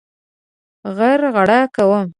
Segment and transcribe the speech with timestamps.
[0.97, 2.07] غرغړه کوم.